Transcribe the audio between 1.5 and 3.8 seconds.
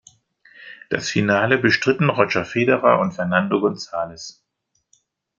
bestritten Roger Federer und Fernando